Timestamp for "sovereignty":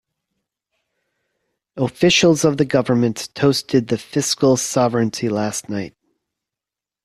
4.57-5.29